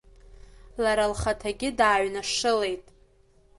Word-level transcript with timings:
Лара 0.83 1.05
лхаҭагьы 1.11 1.69
дааҩнашылеит. 1.77 2.83